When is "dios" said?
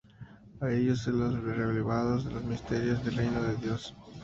3.57-3.95